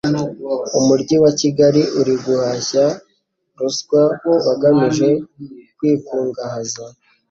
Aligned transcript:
umuryi 0.77 1.15
wa 1.23 1.31
Kigali 1.39 1.81
uri 1.99 2.13
guhashya 2.23 2.85
ruswa 3.59 4.01
kubagamije 4.19 5.09
kwikungahaza 5.77 6.83